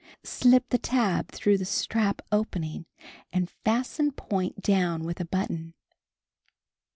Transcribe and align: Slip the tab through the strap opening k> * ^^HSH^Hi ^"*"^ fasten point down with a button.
Slip 0.23 0.69
the 0.69 0.79
tab 0.79 1.27
through 1.27 1.59
the 1.59 1.63
strap 1.63 2.23
opening 2.31 2.85
k> 2.97 3.05
* 3.15 3.33
^^HSH^Hi 3.35 3.39
^"*"^ 3.41 3.49
fasten 3.63 4.11
point 4.11 4.59
down 4.59 5.03
with 5.03 5.19
a 5.19 5.25
button. 5.25 5.75